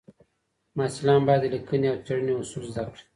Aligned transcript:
محصلان 0.77 1.21
باید 1.27 1.41
د 1.43 1.47
لیکنې 1.53 1.87
او 1.91 1.97
څېړنې 2.05 2.33
اصول 2.37 2.63
زده 2.71 2.83
کړي. 2.93 3.03